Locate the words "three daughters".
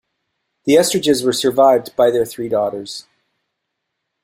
2.25-3.05